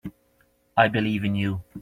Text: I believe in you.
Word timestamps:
I 0.75 0.87
believe 0.87 1.23
in 1.25 1.35
you. 1.35 1.61